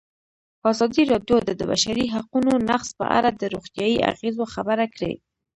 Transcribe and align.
ازادي 0.71 1.03
راډیو 1.11 1.37
د 1.47 1.49
د 1.59 1.61
بشري 1.71 2.05
حقونو 2.15 2.51
نقض 2.69 2.89
په 2.99 3.05
اړه 3.17 3.29
د 3.33 3.43
روغتیایي 3.53 3.97
اغېزو 4.11 4.43
خبره 4.53 4.85
کړې. 4.95 5.13